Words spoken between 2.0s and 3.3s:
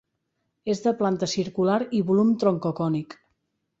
volum troncocònic.